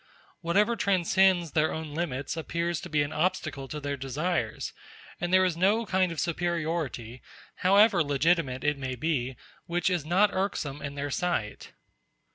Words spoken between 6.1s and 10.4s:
of superiority, however legitimate it may be, which is not